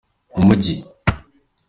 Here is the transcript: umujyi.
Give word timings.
umujyi. 0.39 0.75